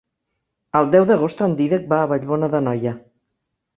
[0.79, 2.95] El deu d'agost en Dídac va a Vallbona d'Anoia.